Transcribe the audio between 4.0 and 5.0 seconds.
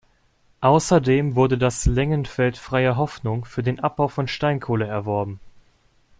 von Steinkohle